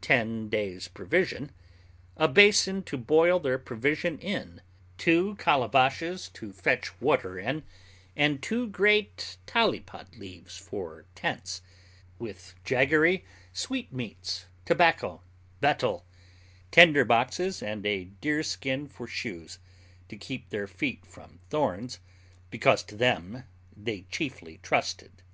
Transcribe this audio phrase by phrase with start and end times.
[0.00, 1.50] ten days' provision,
[2.16, 4.62] a basin to boil their provision in,
[4.96, 7.64] two calabashes to fetch water in,
[8.14, 11.62] and two great tallipat leaves for tents,
[12.16, 15.20] with jaggery, sweetmeats, tobacco,
[15.60, 16.06] betel,
[16.70, 19.58] tinder boxes, and a deerskin for shoes,
[20.08, 21.98] to keep their feet from thorns,
[22.52, 23.42] because to them
[23.76, 25.24] they chiefly trusted.